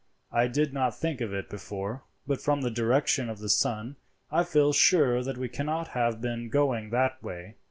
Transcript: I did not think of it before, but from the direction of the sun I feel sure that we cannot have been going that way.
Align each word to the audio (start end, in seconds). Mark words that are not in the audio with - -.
I 0.31 0.47
did 0.47 0.73
not 0.73 0.95
think 0.97 1.21
of 1.21 1.31
it 1.31 1.47
before, 1.47 2.01
but 2.25 2.41
from 2.41 2.61
the 2.61 2.71
direction 2.71 3.29
of 3.29 3.37
the 3.37 3.49
sun 3.49 3.97
I 4.31 4.43
feel 4.43 4.73
sure 4.73 5.21
that 5.23 5.37
we 5.37 5.47
cannot 5.47 5.89
have 5.89 6.19
been 6.21 6.49
going 6.49 6.89
that 6.89 7.21
way. 7.21 7.53